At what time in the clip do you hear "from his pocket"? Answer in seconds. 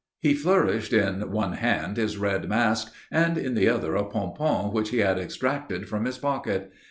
5.87-6.71